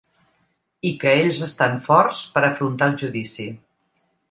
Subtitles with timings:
[0.89, 3.49] I que ells estan forts per afrontar el judici.